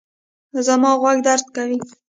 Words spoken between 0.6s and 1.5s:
زما غوږ درد